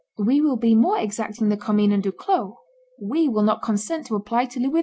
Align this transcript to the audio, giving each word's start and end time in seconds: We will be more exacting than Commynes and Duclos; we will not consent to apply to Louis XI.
We 0.17 0.41
will 0.41 0.57
be 0.57 0.73
more 0.73 0.97
exacting 0.97 1.49
than 1.49 1.59
Commynes 1.59 1.93
and 1.93 2.01
Duclos; 2.03 2.55
we 2.99 3.29
will 3.29 3.43
not 3.43 3.61
consent 3.61 4.07
to 4.07 4.15
apply 4.15 4.45
to 4.45 4.59
Louis 4.59 4.79
XI. 4.79 4.79